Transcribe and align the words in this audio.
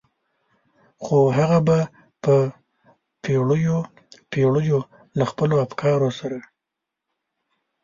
خو 1.03 1.17
هغه 1.37 1.59
به 1.67 1.79
په 2.23 2.35
پېړيو 3.23 3.77
پېړيو 4.31 4.79
له 5.17 5.25
خپلو 5.31 5.55
افکارو 5.65 6.09
سره. 6.19 6.39